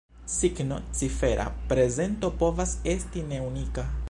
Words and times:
Signo-cifera 0.37 1.45
prezento 1.73 2.33
povas 2.43 2.75
esti 2.97 3.29
ne 3.33 3.47
unika. 3.53 3.91